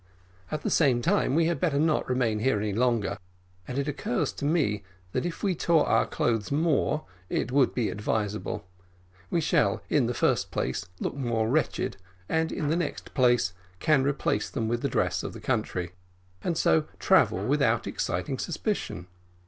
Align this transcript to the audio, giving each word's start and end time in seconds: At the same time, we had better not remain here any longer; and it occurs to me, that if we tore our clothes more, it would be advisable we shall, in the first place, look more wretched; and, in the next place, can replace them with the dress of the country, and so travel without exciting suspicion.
At 0.49 0.63
the 0.63 0.71
same 0.71 1.03
time, 1.03 1.35
we 1.35 1.45
had 1.45 1.59
better 1.59 1.77
not 1.77 2.09
remain 2.09 2.39
here 2.39 2.59
any 2.59 2.73
longer; 2.73 3.19
and 3.67 3.77
it 3.77 3.87
occurs 3.87 4.31
to 4.33 4.45
me, 4.45 4.81
that 5.11 5.27
if 5.27 5.43
we 5.43 5.53
tore 5.53 5.85
our 5.85 6.07
clothes 6.07 6.51
more, 6.51 7.05
it 7.29 7.51
would 7.51 7.75
be 7.75 7.91
advisable 7.91 8.65
we 9.29 9.39
shall, 9.41 9.83
in 9.91 10.07
the 10.07 10.15
first 10.15 10.49
place, 10.49 10.87
look 10.99 11.13
more 11.13 11.47
wretched; 11.47 11.97
and, 12.27 12.51
in 12.51 12.69
the 12.69 12.75
next 12.75 13.13
place, 13.13 13.53
can 13.77 14.03
replace 14.03 14.49
them 14.49 14.67
with 14.67 14.81
the 14.81 14.89
dress 14.89 15.21
of 15.21 15.33
the 15.33 15.39
country, 15.39 15.91
and 16.43 16.57
so 16.57 16.85
travel 16.97 17.45
without 17.45 17.85
exciting 17.85 18.39
suspicion. 18.39 19.05